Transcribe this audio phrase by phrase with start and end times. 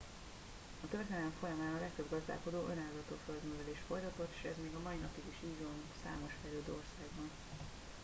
[0.83, 5.23] a történelem folyamán a legtöbb gazdálkodó önellátó földművelést folytatott s ez még a mai napig
[5.33, 7.29] is így van számos fejlődő országban